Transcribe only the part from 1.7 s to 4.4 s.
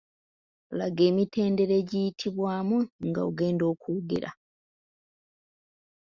egiyitibwamu nga ogenda okwogera.